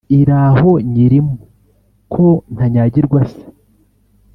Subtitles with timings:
[0.19, 1.35] iraho nyirimo
[2.13, 3.41] ko ntanyagirwa se